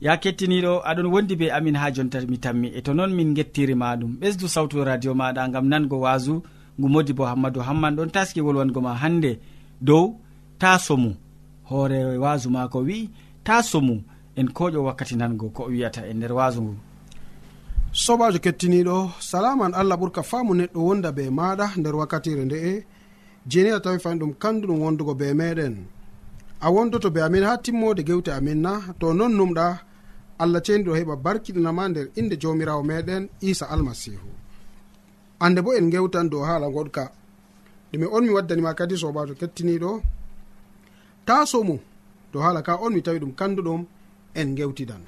ya 0.00 0.12
kettiniɗo 0.22 0.72
aɗon 0.88 1.06
wondi 1.12 1.34
be 1.40 1.46
amin 1.56 1.76
ha 1.80 1.86
jonta 1.94 2.18
mi 2.30 2.38
tammi. 2.44 2.68
E 2.74 2.80
to 2.86 2.92
noon 2.94 3.12
min 3.18 3.34
gettiri 3.36 3.74
maɗum. 3.82 4.12
Ɓesdu 4.20 4.46
sawtu 4.54 4.84
radio 4.84 5.12
maɗa 5.20 5.42
gam 5.52 5.66
nango 5.72 5.96
wasu. 6.04 6.34
Ngu 6.78 6.88
modi 6.94 7.12
bo 7.18 7.24
hammadou 7.30 7.60
hamman 7.68 7.96
ɗon 7.96 8.10
taski 8.14 8.40
wolwango 8.46 8.80
ma 8.86 8.92
hande. 9.02 9.32
Dow 9.88 10.04
ta 10.60 10.70
somu 10.78 11.10
hoore 11.68 11.98
wasu 12.24 12.48
mako 12.50 12.78
wi'i 12.88 13.10
ta 13.46 13.62
somu 13.70 13.94
en 14.38 14.46
koƴo 14.56 14.80
wakkati 14.86 15.14
nango 15.20 15.46
ko 15.56 15.62
wiyata 15.70 16.00
e 16.10 16.12
nder 16.14 16.32
wasu 16.38 16.60
ngu. 16.62 16.74
Sobajo 17.92 18.38
kettiniɗo 18.44 18.96
salaman 19.30 19.72
allah 19.80 19.96
ɓurka 20.00 20.22
faamu 20.30 20.52
neɗɗo 20.54 20.80
wonda 20.88 21.10
be 21.16 21.22
maɗa 21.38 21.66
nder 21.80 21.94
wakkatire 22.00 22.44
nde'e 22.44 22.72
jeni 23.50 23.70
a 23.70 23.80
tawi 23.84 23.98
fani 24.04 24.20
ɗum 24.20 24.32
kandu 24.42 24.64
ɗum 24.68 24.80
wondugo 24.84 25.14
be 25.20 25.26
meɗen. 25.40 25.74
A 26.60 26.70
wondoto 26.74 27.08
be 27.14 27.20
amin 27.26 27.42
ha 27.48 27.56
timmode 27.64 28.02
gewte 28.08 28.28
amin 28.32 28.60
na. 28.64 28.72
To 29.00 29.12
non 29.14 29.32
numɗa 29.38 29.66
allah 30.42 30.60
ceniɗo 30.66 30.92
heɓa 30.98 31.14
barkiɗinama 31.24 31.84
nder 31.90 32.06
inde 32.20 32.34
jawmirawo 32.42 32.82
meɗen 32.90 33.22
isa 33.50 33.64
almasihu. 33.74 34.28
Ande 35.44 35.60
bo 35.64 35.70
en 35.78 35.86
gewtan 35.92 36.26
dow 36.32 36.42
haala 36.48 36.66
goɗka. 36.74 37.04
Ɗume 37.92 38.06
on 38.16 38.22
mi 38.26 38.30
waddanima 38.36 38.74
kadi 38.78 38.94
sobajo 39.02 39.34
kettiniɗo. 39.40 39.90
Taso 41.26 41.58
mum 41.68 41.80
dow 42.32 42.40
haala 42.44 42.60
ka 42.62 42.72
on 42.84 42.92
mi 42.94 43.02
tawi 43.02 43.18
ɗum 43.22 43.32
kanduɗum 43.38 43.82
en 44.40 44.48
gewtidan 44.56 45.02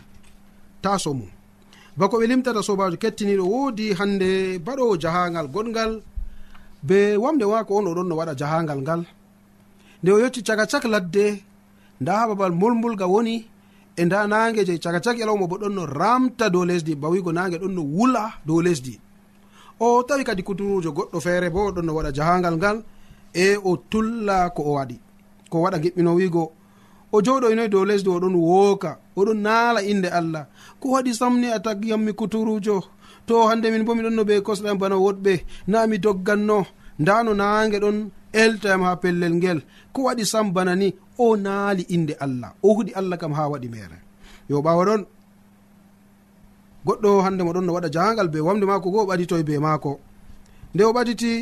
taso 0.82 1.10
mum 1.14 1.30
bako 1.98 2.14
ɓe 2.20 2.26
limtata 2.30 2.60
sobajo 2.68 2.96
kettiniɗo 3.02 3.44
woodi 3.52 3.86
hande 3.98 4.58
baɗowo 4.66 4.94
jahangal 5.02 5.46
goɗgal 5.54 5.92
be 6.82 6.98
wamde 7.22 7.44
wako 7.52 7.72
on 7.78 7.86
oɗon 7.90 8.08
no 8.08 8.14
waɗa 8.20 8.34
jahangal 8.40 8.80
ngal. 8.82 9.02
Nde 10.02 10.10
o 10.12 10.18
yetti 10.22 10.40
caga 10.46 10.64
cak 10.66 10.84
ladde 10.92 11.24
nda 12.00 12.12
ha 12.18 12.28
babal 12.30 12.52
molmulga 12.60 13.06
woni 13.06 13.36
e 13.96 14.04
nda 14.04 14.26
nage 14.26 14.64
je 14.64 14.78
caka 14.78 15.00
cak 15.00 15.18
yalawma 15.18 15.46
bo 15.46 15.56
ɗon 15.56 15.74
no 15.74 15.86
ramta 15.86 16.50
dow 16.50 16.64
lesdi 16.64 16.94
bawigo 16.94 17.32
nage 17.32 17.56
ɗon 17.62 17.72
no 17.76 17.82
wula 17.82 18.24
dow 18.46 18.60
lesdi. 18.62 18.98
O 19.80 20.02
tawi 20.02 20.24
kadi 20.24 20.42
kuturujo 20.42 20.90
goɗɗo 20.96 21.18
feere 21.20 21.50
bo 21.50 21.70
ɗon 21.70 21.84
no 21.86 21.92
waɗa 21.96 22.10
jahangal 22.16 22.56
ngal 22.56 22.78
e 23.34 23.56
o 23.56 23.76
tulla 23.90 24.50
ko 24.50 24.62
o 24.62 24.72
waɗi. 24.78 24.96
Ko 25.50 25.56
waɗa 25.64 25.78
giɓɓino 25.82 26.10
wigo 26.18 26.52
o 27.12 27.16
joɗoynoy 27.20 27.68
dow 27.68 27.84
lesdi 27.84 28.08
oɗon 28.08 28.34
wooka 28.34 28.98
oɗon 29.16 29.38
naala 29.46 29.80
inde 29.82 30.08
allah. 30.08 30.46
Ko 30.80 30.88
waɗi 30.94 31.12
samni 31.14 31.48
a 31.52 31.58
tagyammi 31.60 32.12
kuturujo 32.12 32.76
to 33.26 33.34
hande 33.48 33.66
min 33.70 33.84
bo 33.84 33.94
miɗon 33.94 34.14
no 34.16 34.22
ɓe 34.24 34.40
kosɗam 34.46 34.78
bana 34.78 34.96
woɗɓe 34.96 35.44
na 35.66 35.86
mi 35.86 35.98
dogganno. 35.98 36.64
Nda 36.98 37.22
no 37.24 37.34
nange 37.34 37.78
ɗon 37.84 38.10
eltayam 38.32 38.82
ha 38.86 38.96
pellel 39.02 39.34
ngel. 39.38 39.58
Ko 39.92 39.98
waɗi 40.06 40.24
sam 40.32 40.46
bana 40.54 40.72
ni 40.76 40.88
o 41.18 41.36
naali 41.36 41.82
inde 41.94 42.14
allah. 42.24 42.50
O 42.62 42.68
huɗi 42.76 42.92
allah 43.00 43.16
kam 43.18 43.32
ha 43.38 43.48
waɗi 43.52 43.68
mere. 43.74 43.98
Yo 44.50 44.56
ɓawa 44.66 44.82
ɗon 44.88 45.02
goɗɗo 46.86 47.10
hande 47.24 47.42
moɗon 47.46 47.64
no 47.66 47.72
waɗa 47.76 47.88
jahangal 47.94 48.28
be 48.32 48.38
wamde 48.46 48.64
maako 48.70 48.90
go 48.90 48.98
o 49.02 49.06
ɓaditoy 49.10 49.42
be 49.48 49.54
maako. 49.58 49.92
Nde 50.74 50.82
o 50.84 50.92
ɓaɗiti 50.96 51.32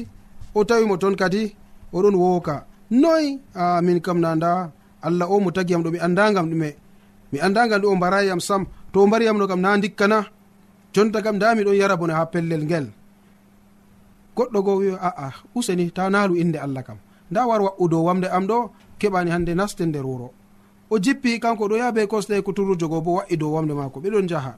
o 0.55 0.65
tawi 0.69 0.85
mo 0.91 0.97
toon 0.97 1.15
kadi 1.21 1.43
oɗon 1.97 2.15
wooka 2.23 2.55
noy 2.91 3.25
a 3.55 3.81
min 3.87 4.01
kam 4.01 4.19
na 4.21 4.35
nda. 4.37 4.53
Allah 5.03 5.27
o 5.33 5.41
mo 5.41 5.51
tagiyam 5.51 5.83
ɗo 5.85 5.91
mi 5.95 5.99
andagam 6.07 6.47
ɗume. 6.51 6.69
Mi 7.33 7.39
andagam 7.47 7.81
ɗu 7.83 7.87
o 7.93 7.97
mbarayiyam 7.97 8.41
sam. 8.49 8.63
To 8.93 8.97
o 9.03 9.07
mbariyam 9.07 9.39
no 9.39 9.47
kam 9.51 9.61
na 9.65 9.79
dikkana 9.79 10.19
jonta 10.93 11.23
kam 11.25 11.37
nda 11.37 11.55
miɗon 11.57 11.77
yara 11.81 11.97
bone 11.97 12.13
ha 12.19 12.27
pellel 12.33 12.63
ngel. 12.69 12.87
goɗɗo 14.37 14.63
go 14.63 14.77
wiyo 14.81 14.97
aa 15.01 15.33
useni 15.55 15.91
ta 15.91 16.11
naalu 16.11 16.35
inde 16.37 16.59
allah 16.59 16.83
kam. 16.83 16.99
Nda 17.31 17.47
war 17.47 17.63
wa'u 17.63 17.89
dow 17.89 18.03
wamde 18.05 18.29
am 18.37 18.47
ɗo 18.47 18.71
keɓani 18.99 19.31
hande 19.31 19.53
naste 19.55 19.83
nder 19.87 20.05
wuro 20.07 20.31
o 20.91 20.99
jippi 20.99 21.41
kanko 21.41 21.69
ɗo 21.69 21.77
yaha 21.77 21.93
be 21.93 22.07
kosɗe 22.07 22.43
kuturujo 22.43 22.89
go 22.89 23.01
bo 23.01 23.11
wa'i 23.19 23.37
dow 23.37 23.53
wamde 23.55 23.73
mako 23.75 24.01
ɓeɗon 24.01 24.27
jaha 24.29 24.53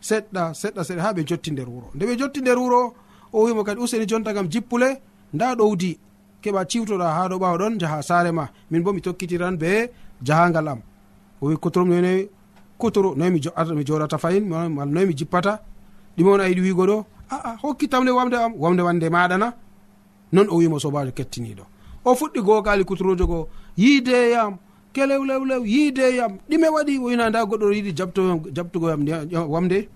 seɗɗa 0.00 0.42
seɗɗa 0.60 0.82
seɗɗa 0.88 1.02
ha 1.02 1.12
ɓe 1.12 1.22
jotti 1.28 1.50
nder 1.50 1.68
wuro 1.68 1.88
nde 1.94 2.04
ɓe 2.08 2.14
jotti 2.18 2.40
nder 2.40 2.58
wuro 2.58 2.94
o 3.32 3.44
wimo 3.44 3.62
kadi 3.64 3.80
useni 3.80 4.06
jonta 4.06 4.32
kam 4.34 4.48
jippule 4.48 4.88
nda 5.34 5.54
ɗowdi 5.54 5.98
keɓa 6.46 6.60
ciwtoɗa 6.70 7.06
ha 7.16 7.22
ɗo 7.30 7.36
ɓawa 7.42 7.56
ɗon 7.60 7.74
jaha 7.80 7.98
saare 8.08 8.30
ma. 8.38 8.44
Min 8.70 8.82
bo 8.84 8.92
mi 8.92 9.00
tokkitiran 9.06 9.56
be 9.62 9.70
jahangal 10.26 10.68
am. 10.68 10.80
O 11.40 11.46
wi 11.48 11.56
kotorom 11.62 11.88
none 11.90 12.12
kotoro 12.78 13.14
noy 13.18 13.30
mi 13.34 13.40
joɗata 13.44 13.72
mi 13.78 13.84
joɗata 13.88 14.16
fayin 14.18 14.44
noyi 14.94 15.06
mi 15.08 15.14
jippata. 15.18 15.52
Ɗume 16.16 16.30
on 16.34 16.40
a 16.40 16.48
yiɗi 16.50 16.60
wigo 16.66 16.84
ɗo 16.90 16.96
aa 17.30 17.56
hokki 17.62 17.88
tamle 17.88 18.10
wamde 18.10 18.36
am 18.36 18.52
wamde 18.62 18.82
wande 18.82 19.06
maɗa 19.10 19.36
na. 19.38 19.48
Non 20.32 20.46
o 20.50 20.56
wimo 20.56 20.78
sobajo 20.78 21.12
kettiniɗo. 21.12 21.64
O 22.04 22.14
fuɗɗi 22.14 22.40
gogali 22.46 22.84
kuturojo 22.84 23.26
goo 23.26 23.48
yiideyam 23.76 24.56
kelew 24.94 25.22
lew 25.24 25.42
lew 25.44 25.62
yiideyam 25.64 26.32
ɗime 26.48 26.68
waɗi. 26.74 26.98
Woyna 26.98 27.28
nda 27.30 27.44
goɗɗo 27.50 27.66
yiɗi 27.76 27.92
jabtugoyam 28.56 29.00
wamde. 29.54 29.88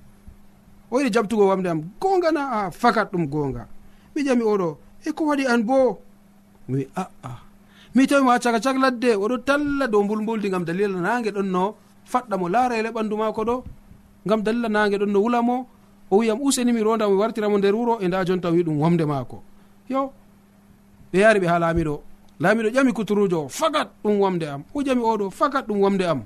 O 0.90 0.98
yiɗi 0.98 1.10
jabtugo 1.14 1.46
wamde 1.50 1.68
am 1.70 1.80
gongana 2.00 2.42
a 2.50 2.58
ah, 2.66 2.70
fakat 2.70 3.08
ɗum 3.12 3.26
gonga 3.32 3.66
mi 4.14 4.22
ƴami 4.26 4.42
oɗo 4.52 4.68
e 5.06 5.10
ko 5.12 5.22
waɗi 5.30 5.44
an 5.46 5.62
bo 5.68 5.98
mi 6.68 6.86
aa 6.96 7.38
mi 7.94 8.06
tawimo 8.06 8.30
ha 8.30 8.38
caka 8.44 8.58
cak 8.64 8.76
ladde 8.84 9.10
oɗo 9.24 9.36
talla 9.48 9.86
dow 9.86 10.02
mbulmbuldi 10.04 10.50
gam 10.50 10.64
dalila 10.64 10.98
nage 11.06 11.30
ɗon 11.36 11.48
no 11.54 11.74
faɗɗa 12.12 12.34
mo 12.40 12.46
laara 12.54 12.74
ele 12.80 12.90
ɓandu 12.96 13.14
mako 13.20 13.42
ɗo 13.48 13.56
gam 14.28 14.40
dalila 14.42 14.68
nage 14.68 14.96
ɗon 15.00 15.10
no 15.14 15.18
wulamo 15.24 15.56
o 16.10 16.16
wiyam 16.18 16.38
useni 16.42 16.72
mi 16.72 16.82
ronda 16.82 17.08
mi 17.08 17.14
wartiramo 17.14 17.58
nder 17.58 17.74
wuro 17.74 17.98
e 18.00 18.08
nda 18.08 18.24
jonta 18.24 18.48
wi 18.50 18.62
ɗum 18.62 18.80
wamde 18.80 19.04
maako. 19.04 19.42
Yo 19.88 20.12
ɓe 21.12 21.18
yaari 21.20 21.40
ɓe 21.40 21.46
ha 21.48 21.58
laamiɗo. 21.58 22.00
Laamiɗo 22.40 22.68
ƴami 22.70 22.92
kuturujo 22.92 23.44
o 23.44 23.48
fagat 23.48 23.88
ɗum 24.04 24.20
wamde 24.20 24.44
am. 24.48 24.62
O 24.74 24.82
ƴami 24.82 25.02
oɗo 25.02 25.30
fakat 25.30 25.66
ɗum 25.68 25.80
wamde 25.80 26.02
am. 26.06 26.22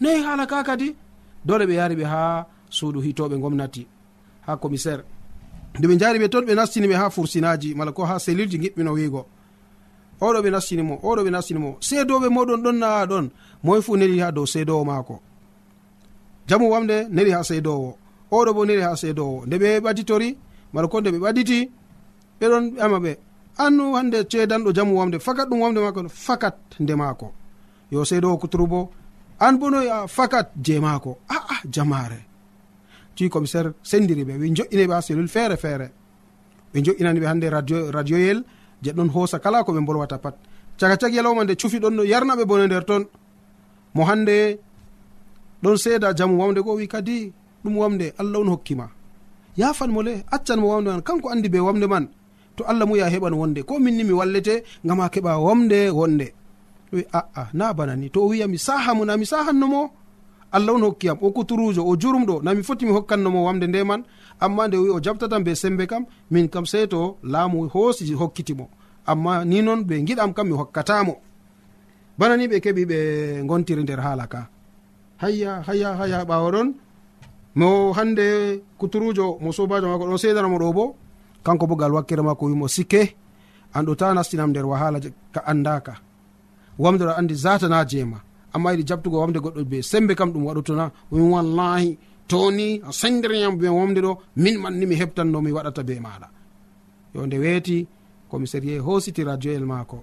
Nayi 0.00 0.22
haala 0.22 0.46
ka 0.46 0.62
kadi? 0.64 0.94
Dole 1.44 1.66
ɓe 1.66 1.74
yaari 1.74 1.94
ɓe 1.96 2.04
ha 2.04 2.46
suudu 2.70 3.00
hitoɓe 3.00 3.38
gomnati 3.38 3.86
ha 4.46 4.56
commissaire 4.56 5.04
nde 5.78 5.86
ɓe 5.88 5.98
jaari 5.98 6.18
ɓe 6.18 6.28
toon 6.28 6.44
ɓe 6.44 6.54
nastini 6.54 6.92
ha 6.92 7.10
fursinaji 7.10 7.74
mala 7.74 7.92
ko 7.92 8.04
ha 8.04 8.18
selilji 8.18 8.58
giɓɓino 8.58 8.92
wiigo. 8.92 9.26
Oɗo 10.20 10.38
ɓe 10.42 10.50
nastinimo 10.50 10.94
oɗo 11.02 11.22
ɓe 11.24 11.30
nastinimo 11.30 11.76
seedoɓe 11.80 12.28
moɗon 12.28 12.62
ɗon 12.62 12.76
naa 12.78 13.06
ɗon. 13.06 13.30
Moye 13.62 13.82
fuu 13.82 13.96
neli 13.96 14.18
ha 14.20 14.30
dow 14.32 14.46
seedowo 14.46 14.84
maako. 14.84 15.20
Jamu 16.48 16.70
wamde 16.70 17.06
neli 17.10 17.30
ha 17.30 17.42
seedowo. 17.44 17.98
oɗo 18.32 18.52
bo 18.52 18.52
boniri 18.54 18.82
ha 18.82 18.96
seedowo 18.96 19.46
nde 19.46 19.56
ɓe 19.62 19.68
ɓaditori 19.84 20.28
mala 20.72 20.88
ko 20.88 21.00
nde 21.00 21.10
ɓe 21.14 21.18
ɓaditi 21.24 21.58
ɓeɗon 22.40 22.64
ɓiyama 22.72 22.98
ɓe. 23.04 23.12
Annu 23.58 23.94
hande 23.96 24.18
ceedanɗo 24.30 24.72
jamu 24.72 24.96
wamde 24.98 25.18
fakat 25.18 25.48
ɗum 25.48 25.60
wamde 25.60 25.80
maako 25.80 26.08
fakat 26.08 26.56
nde 26.80 26.94
maako. 26.94 27.32
Yo 27.90 28.04
seedowo 28.04 28.36
kuturu 28.38 28.66
bo 28.66 28.90
an 29.38 29.58
bo 29.58 29.70
noyi 29.70 29.88
a 29.88 30.06
fakat 30.08 30.50
je 30.56 30.80
maako. 30.80 31.18
Aa 31.28 31.60
jamare 31.70 32.20
ti 33.14 33.28
commissaire 33.28 33.72
sendiri 33.82 34.24
ɓe 34.24 34.34
ɓe 34.40 34.46
joƴƴineɓe 34.56 34.92
ha 34.92 35.02
cellule 35.02 35.28
feere 35.28 35.56
feere. 35.56 35.90
Ɓe 36.72 36.78
joƴƴinaniɓe 36.84 37.26
hande 37.26 37.46
radio 37.50 37.90
radioyel 37.90 38.44
je 38.82 38.90
ɗon 38.92 39.08
hoosa 39.10 39.38
kala 39.38 39.64
ko 39.64 39.72
ɓe 39.72 39.84
bolwata 39.84 40.18
pat. 40.18 40.34
Caka 40.78 40.96
cak 40.96 41.12
yalawma 41.12 41.44
nde 41.44 41.54
cufi 41.56 41.78
ɗon 41.78 41.94
no 41.94 42.02
yarnaɓe 42.02 42.44
bone 42.46 42.66
nder 42.66 42.84
toon 42.84 43.04
mo 43.94 44.04
hande 44.04 44.58
ɗon 45.62 45.76
seeda 45.76 46.14
jamu 46.16 46.38
wamde 46.40 46.60
goo 46.62 46.76
wi 46.76 46.88
kadi 46.88 47.32
ɗum 47.64 47.76
wamde 47.78 48.06
allah 48.18 48.40
on 48.40 48.48
hokkima 48.54 48.86
yafan 49.56 49.90
mo 49.90 50.02
le 50.02 50.24
accan 50.30 50.58
mo 50.60 50.68
wamde 50.72 50.88
man 50.90 51.02
kanko 51.02 51.28
andi 51.30 51.48
be 51.48 51.58
wamde 51.60 51.86
man 51.88 52.08
to 52.56 52.64
allah 52.64 52.86
muya 52.86 53.08
heɓan 53.08 53.34
wonde. 53.34 53.62
Ko 53.64 53.78
minni 53.78 54.04
mi 54.04 54.12
wallete 54.12 54.62
gam 54.84 55.00
ha 55.00 55.08
keɓa 55.08 55.38
wamde 55.40 55.90
wonde. 55.90 56.32
Wi 56.92 57.04
aa 57.12 57.48
na 57.54 57.72
bana 57.72 57.96
ni 57.96 58.10
to 58.10 58.20
o 58.24 58.28
wiya 58.28 58.46
mi 58.48 58.58
sahamo 58.58 59.04
na 59.04 59.16
mi 59.16 59.24
sahannomo 59.24 59.90
allah 60.52 60.74
on 60.74 60.82
hokkiyam 60.82 61.16
o 61.22 61.30
kuturujo 61.30 61.80
o 61.86 61.96
jurumɗo 61.96 62.42
na 62.42 62.52
mi 62.54 62.62
foti 62.62 62.84
mi 62.84 62.92
hokkannomo 62.92 63.44
wamde 63.44 63.66
nde 63.66 63.84
man. 63.84 64.04
Amma 64.40 64.68
nde 64.68 64.76
wi 64.76 64.90
o 64.90 65.00
jaɓtatam 65.00 65.42
be 65.44 65.54
sembe 65.54 65.86
kam 65.86 66.04
min 66.30 66.48
kam 66.48 66.66
sey 66.66 66.86
to 66.86 67.16
laamu 67.22 67.68
hoosi 67.72 68.12
hokkitimo 68.14 68.68
amma 69.06 69.44
ni 69.44 69.62
noon 69.62 69.80
ɓe 69.84 70.04
giɗam 70.06 70.34
kam 70.34 70.48
mi 70.48 70.54
hokkatamo 70.54 71.14
bana 72.18 72.36
ni 72.36 72.46
ɓe 72.48 72.60
keɓi 72.64 72.82
ɓe 72.90 72.98
gontiri 73.48 73.82
nder 73.82 74.00
haala 74.00 74.26
ka. 74.26 74.48
Hayya 75.22 75.62
hayya 75.66 75.96
hayya 75.96 76.24
ɓawa 76.24 76.50
ɗon. 76.52 76.68
mo 77.54 77.92
hande 77.92 78.60
kuturujo 78.78 79.38
mo 79.40 79.52
sobajo 79.52 79.88
mako 79.88 80.04
ɗon 80.06 80.18
sedanamo 80.18 80.58
ɗo 80.58 80.72
bo. 80.72 80.96
Kanko 81.44 81.66
bo 81.66 81.76
gal 81.76 81.92
wakkere 81.92 82.22
mako 82.22 82.46
wimo 82.46 82.68
sikke. 82.68 83.14
An 83.74 83.84
ɗo 83.86 83.96
ta 83.96 84.14
nastinam 84.14 84.50
nder 84.50 84.66
wahala 84.66 84.98
ka 85.34 85.40
andaka. 85.46 85.94
Wamde 86.78 87.04
ɗo 87.04 87.12
andi 87.18 87.34
zatana 87.34 87.84
jeema 87.84 88.18
amma 88.54 88.72
yiɗi 88.72 88.84
jabtugo 88.88 89.20
wamde 89.20 89.38
goɗɗo 89.40 89.64
be 89.64 89.82
sembe 89.82 90.14
kam 90.14 90.30
ɗum 90.32 90.44
waɗotona 90.46 90.90
min 91.10 91.30
wallahi 91.32 91.98
toni 92.28 92.80
a 92.88 92.92
sendiriyam 92.92 93.56
be 93.58 93.68
wamde 93.68 94.00
ɗo 94.00 94.18
min 94.36 94.56
manni 94.58 94.86
mi 94.86 94.94
heɓtanno 94.96 95.40
mi 95.42 95.50
waɗata 95.52 95.82
be 95.82 95.94
maɗa. 96.00 96.28
Yo 97.14 97.26
nde 97.26 97.38
weeti 97.38 97.86
komi 98.30 98.46
hositi 98.78 99.24
radio 99.24 99.52
el 99.52 99.64
maako. 99.66 99.98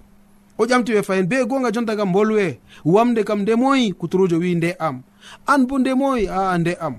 O 0.58 0.66
ƴamti 0.66 0.92
ɓe 0.92 1.02
fayin 1.02 1.26
be 1.26 1.44
gonga 1.46 1.70
jonta 1.72 1.96
kam 1.96 2.12
bolwe. 2.12 2.60
Wamde 2.84 3.24
kam 3.24 3.40
ndemoyi 3.42 3.92
kuturujo 3.92 4.38
wi 4.38 4.54
nde 4.54 4.76
am. 4.78 5.02
An 5.46 5.66
bo 5.66 5.78
ndemoyi 5.78 6.28
aa 6.28 6.58
nde 6.58 6.74
am. 6.80 6.94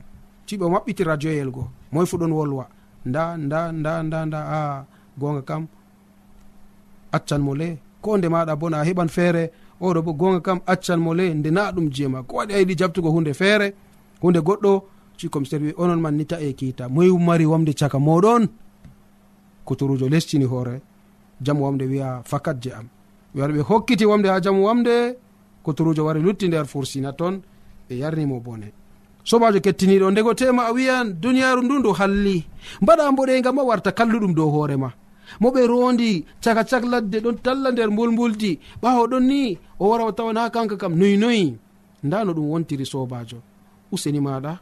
tiɓe 0.47 0.63
o 0.65 0.69
maɓɓiti 0.69 1.03
radioyel 1.03 1.49
goo. 1.51 1.67
Moy 1.91 2.05
fu 2.05 2.17
ɗon 2.17 2.31
wolwa. 2.31 2.65
Nda 3.05 3.37
nda 3.37 3.71
nda 3.71 4.03
nda 4.03 4.25
nda 4.25 4.39
a 4.57 4.85
gonga 5.19 5.41
kam 5.41 5.67
accan 7.11 7.41
mo 7.41 7.53
le. 7.55 7.77
Ko 8.01 8.17
nde 8.17 8.27
maɗa 8.29 8.55
bona 8.55 8.77
a 8.81 8.83
heɓan 8.87 9.09
feere 9.09 9.43
oɗo 9.81 10.01
bo 10.05 10.11
gonga 10.13 10.39
kam 10.41 10.59
accan 10.65 10.99
mo 10.99 11.13
le 11.13 11.33
nde 11.33 11.49
na 11.51 11.71
ɗum 11.71 11.87
jeema. 11.95 12.23
Ko 12.23 12.35
waɗi 12.37 12.53
a 12.53 12.59
yiɗi 12.61 12.75
jabtugo 12.79 13.09
hunde 13.11 13.33
feere 13.33 13.73
hunde 14.21 14.39
goɗɗo 14.39 14.71
cikomstere 15.17 15.63
wi 15.65 15.73
onon 15.77 15.99
man 16.01 16.15
ni 16.17 16.25
ta 16.25 16.37
e 16.39 16.53
kiita. 16.53 16.89
Moy 16.89 17.09
mari 17.27 17.45
wamde 17.45 17.73
caka 17.73 17.97
moɗon 17.99 18.47
kuturujo 19.65 20.09
lestini 20.09 20.45
hoore 20.45 20.81
jamu 21.41 21.63
wamde 21.65 21.85
wiya 21.91 22.21
fakat 22.25 22.57
je 22.63 22.71
am. 22.71 22.87
Ɓe 23.33 23.39
wari 23.41 23.53
ɓe 23.57 23.61
hokkiti 23.69 24.05
wamde 24.05 24.27
ha 24.29 24.39
jamu 24.41 24.65
wamde 24.65 25.17
kuturujo 25.63 26.05
wari 26.05 26.19
lutti 26.21 26.47
nder 26.47 26.65
fursina 26.65 27.13
toon 27.13 27.41
ɓe 27.89 27.93
yarnimo 28.01 28.39
bone. 28.39 28.73
sobajo 29.23 29.59
kettiniɗo. 29.59 30.11
Ndego 30.11 30.33
tema 30.33 30.65
a 30.67 30.71
wiyan 30.71 31.13
duniyaru 31.21 31.61
ndu 31.63 31.79
ndu 31.79 31.91
halli. 31.93 32.45
Mbaɗa 32.81 33.11
mboɗega 33.11 33.51
ma 33.53 33.63
warta 33.63 33.91
kalluɗum 33.91 34.33
dow 34.33 34.49
hoorema 34.49 34.91
mo 35.39 35.49
ɓe 35.51 35.67
rondi 35.67 36.25
caka 36.43 36.63
cak 36.63 36.83
ladde 36.85 37.17
ɗon 37.23 37.37
talla 37.43 37.71
nder 37.71 37.89
mbulmbuldi. 37.91 38.59
Ɓawo 38.81 39.07
ɗon 39.07 39.23
ni 39.27 39.57
o 39.79 39.89
wara 39.89 40.05
o 40.05 40.11
tawana 40.11 40.49
kanka 40.49 40.75
kam. 40.77 40.95
Noyi 40.95 41.17
noyi. 41.17 41.57
Nda 42.03 42.23
no 42.25 42.33
ɗum 42.33 42.49
wontiri 42.51 42.85
sobajo. 42.85 43.37
Useni 43.91 44.19
maɗa. 44.19 44.59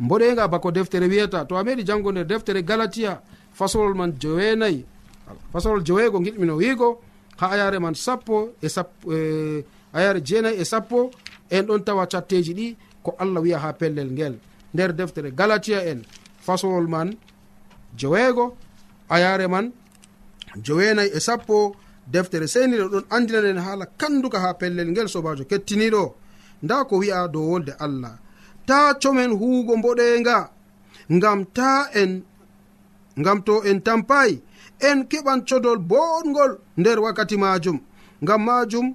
Mboɗega 0.00 0.48
bako 0.48 0.70
deftere 0.72 1.06
wiyata. 1.08 1.44
To 1.44 1.56
a 1.56 1.62
meɗi 1.64 1.84
jango 1.86 2.10
nder 2.12 2.26
deftere 2.26 2.62
galatiya 2.62 3.20
fasolol 3.52 3.94
man 3.94 4.12
joweenayi. 4.20 4.84
Fasolol 5.52 5.82
joweego 5.84 6.18
giɗmino 6.20 6.56
wiigo. 6.56 7.00
Ha 7.40 7.46
ayare 7.50 7.78
man 7.78 7.94
sappo 7.94 8.50
e 8.62 8.68
sappo 8.68 9.12
e, 9.12 9.64
ayare 9.94 10.20
jeenayi 10.24 10.60
e 10.60 10.64
sappo. 10.64 11.10
En 11.50 11.62
ɗon 11.66 11.84
tawa 11.84 12.06
catteji 12.06 12.54
ɗi. 12.54 12.76
ko 13.02 13.14
allah 13.18 13.40
wiya 13.42 13.58
ha 13.58 13.72
pellel 13.72 14.10
ngel. 14.12 14.34
Nder 14.74 14.92
deftere 14.92 15.30
galatiya 15.30 15.80
en 15.90 16.04
fasolol 16.40 16.88
man 16.88 17.16
joweego 17.96 18.56
ayare 19.08 19.46
man 19.48 19.72
joweenayi 20.64 21.10
e 21.16 21.20
sappo 21.20 21.76
deftere 22.06 22.46
seniɗo 22.46 22.86
ɗon 22.92 23.04
andinanen 23.10 23.58
haala 23.58 23.86
kanduka 24.00 24.38
ha 24.40 24.54
pellel 24.54 24.88
ngel 24.90 25.08
sobajo 25.08 25.44
kettiniɗo 25.44 26.14
nda 26.62 26.84
ko 26.84 26.94
wi'a 26.98 27.28
dow 27.28 27.44
wolde 27.50 27.72
allah. 27.78 28.14
Ta 28.66 28.94
comen 29.02 29.30
huugo 29.40 29.76
mboɗenga 29.76 30.50
ngam 31.10 31.44
ta 31.56 31.88
en 31.94 32.22
ngam 33.20 33.42
to 33.46 33.62
en 33.68 33.80
tampayi 33.86 34.40
en 34.88 34.98
keɓan 35.10 35.40
codol 35.48 35.78
boɗgol 35.90 36.52
nder 36.76 36.98
wakkati 37.04 37.36
majum 37.36 37.78
ngam 38.22 38.40
majum 38.44 38.86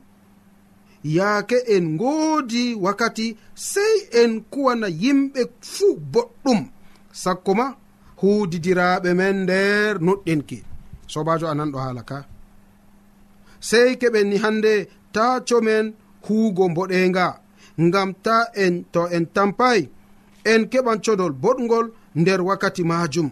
yaake 1.15 1.57
en 1.75 1.85
ngoodi 1.95 2.63
wakkati 2.85 3.27
sey 3.71 3.95
en 4.21 4.31
kuwana 4.51 4.87
yimɓe 5.01 5.41
fuu 5.73 5.95
boɗɗum. 6.13 6.59
Sakko 7.21 7.51
ma 7.59 7.65
huudidiraaɓe 8.19 9.09
men 9.19 9.35
nder 9.43 9.93
noɗɗinki 10.05 10.57
sobajo 11.11 11.45
anan 11.51 11.71
ɗo 11.73 11.77
haala 11.83 12.03
ka. 12.09 12.17
Sey 13.69 13.89
keɓen 14.01 14.27
ni 14.29 14.37
hannde 14.43 14.73
ta 15.15 15.25
comen 15.47 15.85
huugo 16.25 16.63
mboɗenga 16.71 17.25
ngam 17.85 18.09
ta 18.25 18.35
en 18.63 18.75
to 18.93 19.01
en 19.15 19.25
tampay 19.35 19.79
en 20.51 20.61
keɓan 20.71 20.99
codol 21.05 21.33
boɗgol 21.43 21.87
nder 22.19 22.41
wakkati 22.47 22.83
majum 22.91 23.29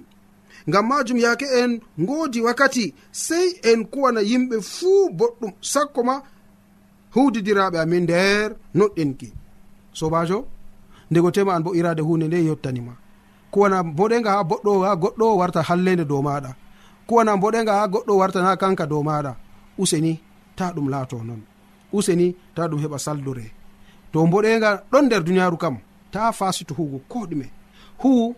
ngam 0.69 0.85
majum 0.89 1.17
yaake 1.23 1.47
en 1.61 1.71
ngoodi 2.03 2.39
wakkati 2.47 2.85
sey 3.25 3.47
en 3.69 3.79
kuwana 3.91 4.21
yimɓe 4.31 4.57
fuu 4.73 5.09
boɗɗum. 5.19 5.51
Sakko 5.71 6.01
ma 6.03 6.15
huwdidiraɓe 7.15 7.77
amin 7.83 8.03
nder 8.03 8.55
noɗɗinki 8.77 9.29
sobajo 9.99 10.37
ndego 11.11 11.31
tema 11.31 11.51
an 11.55 11.63
bo 11.63 11.71
irade 11.75 12.01
hunde 12.01 12.27
nde 12.27 12.45
yettanima. 12.47 12.93
Kuwana 13.51 13.77
boɗega 13.97 14.29
ha 14.35 14.41
boɗɗo 14.49 14.71
ha 14.85 14.91
goɗɗo 15.01 15.25
warta 15.39 15.61
hallede 15.67 16.03
dow 16.05 16.21
maɗa 16.27 16.51
kuwana 17.07 17.31
boɗega 17.41 17.73
ha 17.79 17.87
goɗɗo 17.93 18.13
wartana 18.21 18.57
kanka 18.61 18.85
dow 18.91 19.03
maɗa 19.03 19.31
useni 19.77 20.19
ta 20.57 20.65
ɗum 20.75 20.87
laato 20.89 21.17
noon 21.23 21.41
useni 21.93 22.35
ta 22.55 22.67
ɗum 22.67 22.79
heɓa 22.83 22.97
saldure. 23.05 23.45
To 24.11 24.19
boɗega 24.27 24.69
ɗon 24.91 25.05
nder 25.05 25.23
duniyaru 25.23 25.57
kam 25.57 25.75
ta 26.11 26.31
fasito 26.31 26.73
hugo 26.77 26.99
ko 27.11 27.19
ɗume 27.29 27.47
hu 28.01 28.35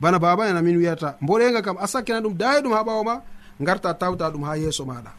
bana 0.00 0.18
baba 0.18 0.48
en 0.50 0.56
amin 0.56 0.76
wiyata 0.76 1.16
boɗega 1.20 1.62
kam 1.62 1.76
a 1.80 1.86
sakkina 1.86 2.20
ɗum 2.20 2.34
dayi 2.36 2.62
ɗum 2.62 2.72
ha 2.72 2.82
ɓawo 2.84 3.04
ma 3.04 3.14
garta 3.60 3.94
tawta 3.94 4.30
ɗum 4.30 4.44
ha 4.44 4.56
yeeso 4.56 4.84
maɗa 4.84 5.12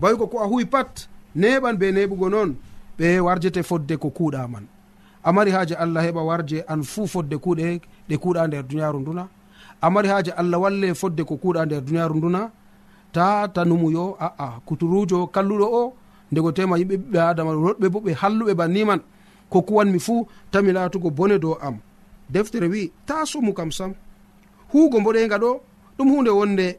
bawi 0.00 0.16
ko 0.16 0.26
ko 0.26 0.38
a 0.40 0.46
huwi 0.46 0.64
pat 0.64 1.08
neɓan 1.40 1.76
be 1.80 1.86
neɓugo 1.92 2.28
noon 2.30 2.50
ɓe 2.98 3.20
warjete 3.26 3.62
fodde 3.62 3.94
ko 3.96 4.08
kuuɗa 4.10 4.48
man 4.48 4.66
amari 5.26 5.50
haaji 5.50 5.74
allah 5.74 6.02
heɓa 6.06 6.22
warje 6.24 6.64
an 6.68 6.82
fuu 6.82 7.06
fodde 7.06 7.36
kuuɗe 7.44 7.80
ɗe 8.08 8.14
kuuɗa 8.22 8.46
nder 8.46 8.62
duniyaaru 8.68 9.00
nduna. 9.00 9.28
Amari 9.80 10.08
haaji 10.08 10.30
allah 10.30 10.58
walle 10.62 10.94
fodde 10.94 11.22
ko 11.24 11.34
kuuɗa 11.42 11.66
nder 11.66 11.80
duniyaaru 11.86 12.14
nduna. 12.14 12.50
Ta 13.12 13.48
tanumuyo 13.54 14.16
aa 14.20 14.60
kuturujo 14.66 15.26
kalluɗo 15.34 15.66
o 15.80 15.94
ndego 16.32 16.52
tema 16.52 16.78
yimɓe 16.78 16.96
ɓiɓɓe 16.96 17.18
adama 17.30 17.52
roɗɓe 17.52 17.86
bo 17.92 17.98
ɓe 18.00 18.12
halluɓe 18.20 18.54
banniman 18.54 19.00
ko 19.50 19.62
kuwanmi 19.62 19.98
fuu 19.98 20.26
tami 20.50 20.72
laatugo 20.72 21.10
bone 21.10 21.38
dow 21.38 21.54
am. 21.60 21.76
Deftere 22.30 22.66
wi 22.68 22.92
ta 23.06 23.26
somu 23.26 23.52
kam 23.52 23.70
sam. 23.72 23.92
Huugo 24.72 25.00
mboɗenga 25.00 25.38
ɗo 25.38 25.50
ɗum 25.98 26.08
hunde 26.12 26.30
wonde. 26.30 26.78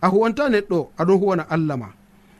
A 0.00 0.06
huwanta 0.08 0.48
neɗɗo 0.48 0.78
aɗon 1.00 1.18
huwana 1.20 1.42
allah 1.50 1.76
ma. 1.78 1.88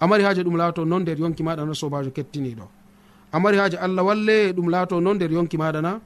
amari 0.00 0.22
haaji 0.24 0.42
ɗum 0.46 0.56
laato 0.56 0.84
non 0.84 1.02
nder 1.02 1.18
yonki 1.20 1.42
maɗa 1.42 1.64
na 1.66 1.74
sobajo 1.74 2.10
kettiniɗo 2.16 2.66
amari 3.32 3.56
haaji 3.60 3.76
allah 3.76 4.02
walle 4.08 4.52
ɗum 4.56 4.68
laato 4.70 5.00
non 5.00 5.14
nder 5.16 5.30
yonki 5.32 5.56
maɗa 5.56 5.80
na 5.82 6.00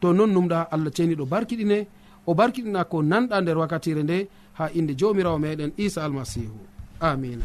to 0.00 0.12
non 0.12 0.30
numɗa 0.34 0.58
allah 0.74 0.90
ceniɗo 0.96 1.24
barkiɗine 1.32 1.78
o 2.26 2.34
barkiɗina 2.34 2.84
ko 2.90 3.02
nanɗa 3.02 3.40
nder 3.40 3.56
wakkatire 3.58 4.02
nde 4.02 4.28
ha 4.58 4.64
inde 4.78 4.92
jomirawo 5.00 5.38
meɗen 5.38 5.72
isa 5.76 6.04
almasihu 6.04 6.56
amina 7.00 7.44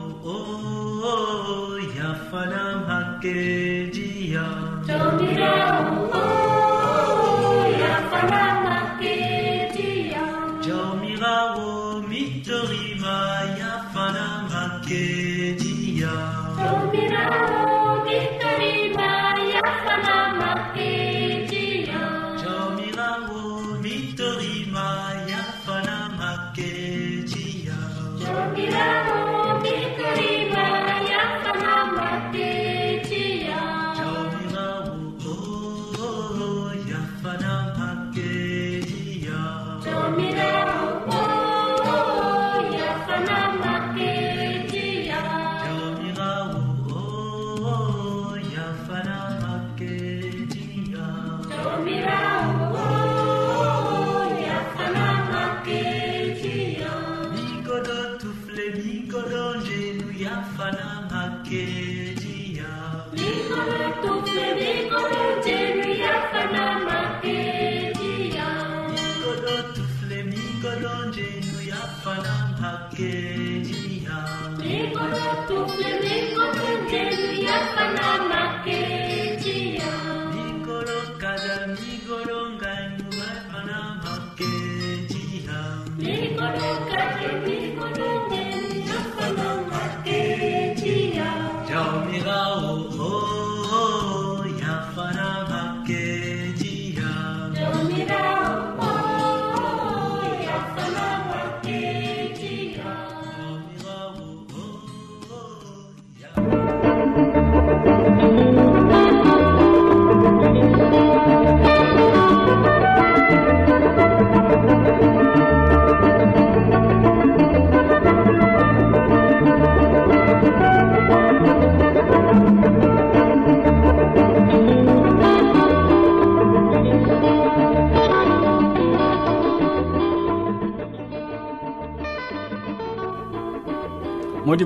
o 1.03 1.77
yafanam 1.97 2.79
hakkejiya 2.89 4.45
jomirawo 4.87 6.21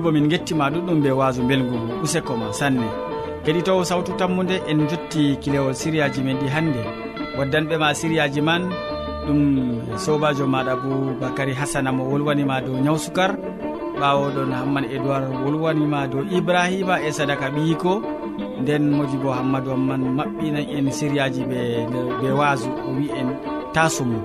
bo 0.06 0.12
min 0.14 0.28
gettima 0.30 0.70
ɗuɗɗum 0.70 1.02
be 1.02 1.10
waso 1.10 1.42
belgu 1.42 1.76
useko 2.04 2.36
ma 2.36 2.52
sanne. 2.52 2.86
Keɗitowo 3.44 3.82
sawtu 3.84 4.12
tammude 4.18 4.62
en 4.70 4.86
jotti 4.88 5.36
kilewol 5.42 5.74
siriyaji 5.74 6.22
men 6.22 6.38
ɗi 6.38 6.46
hannde. 6.54 6.82
Waddanɓe 7.38 7.74
ma 7.78 7.92
siriyaji 7.94 8.40
man 8.40 8.62
ɗum 9.26 9.40
sobajo 9.98 10.46
maɗa 10.46 10.76
boubacary 10.82 11.54
hasana 11.54 11.90
mo 11.92 12.04
wolwanima 12.10 12.60
dow 12.60 12.78
ñaw 12.84 12.96
sukar 13.04 13.34
ɓawoɗon 14.00 14.52
hamman 14.54 14.84
édoird 14.94 15.26
wolwanima 15.44 16.06
dow 16.06 16.22
ibrahima 16.38 17.02
e 17.02 17.10
sadaka 17.10 17.50
ɓiyiko. 17.50 17.92
Nden 18.62 18.84
moji 18.96 19.16
bo 19.22 19.30
hammadou 19.32 19.72
amman 19.74 20.02
maɓɓina 20.18 20.60
en 20.76 20.86
siriyaji 20.92 21.42
ɓe 21.50 21.58
ɓe 22.22 22.28
waso 22.38 22.70
o 22.70 22.90
wi 22.96 23.10
en 23.20 23.28
tasumum 23.74 24.22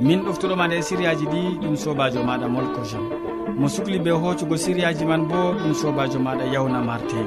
min 0.00 0.20
ɗoftuɗoma 0.24 0.66
nder 0.68 0.82
siriyaji 0.82 1.24
ɗi 1.32 1.40
ɗum 1.62 1.74
sobajo 1.76 2.20
maɗa 2.22 2.48
molko 2.48 2.82
jean 2.84 3.25
mo 3.58 3.68
sukli 3.68 3.98
be 3.98 4.10
hoccugo 4.10 4.56
siriyaji 4.56 5.04
man 5.04 5.22
bo 5.28 5.52
ɗum 5.60 5.74
sobajo 5.74 6.18
maɗa 6.18 6.44
yawna 6.54 6.80
marte 6.88 7.20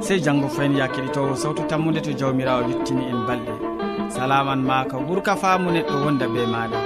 sey 0.00 0.18
janggo 0.20 0.48
fayin 0.48 0.76
ya 0.76 0.86
keɗitowo 0.88 1.34
sawtu 1.36 1.62
tammude 1.68 2.00
to 2.00 2.12
jawmirawo 2.12 2.62
yettini 2.68 3.04
en 3.10 3.26
balɗe. 3.26 3.54
Salaman 4.14 4.60
ma 4.62 4.84
ka 4.84 4.96
ɓuurka 4.98 5.36
faamu 5.36 5.70
neɗɗo 5.70 5.94
wonda 6.04 6.26
be 6.28 6.46
maɗa. 6.46 6.78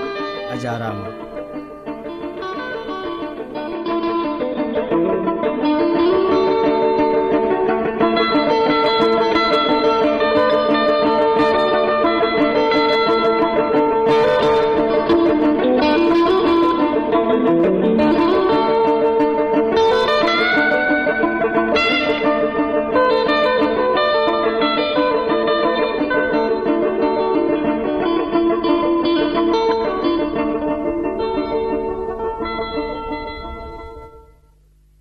A 0.53 0.57
jarama. 0.63 1.28